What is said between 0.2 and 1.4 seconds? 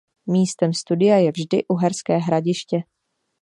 Místem studia je